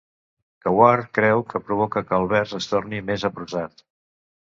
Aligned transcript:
Que 0.65 0.73
Ward 0.79 1.11
creu 1.19 1.45
que 1.53 1.63
provoca 1.69 2.05
que 2.09 2.19
el 2.23 2.27
vers 2.35 2.59
es 2.63 2.73
torni 2.75 3.07
més 3.11 3.31
"aprosat". 3.33 3.89